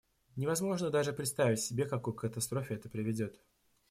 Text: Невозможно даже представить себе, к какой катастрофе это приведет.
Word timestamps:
Невозможно 0.35 0.89
даже 0.89 1.13
представить 1.13 1.59
себе, 1.59 1.85
к 1.85 1.91
какой 1.91 2.15
катастрофе 2.15 2.73
это 2.73 2.89
приведет. 2.89 3.39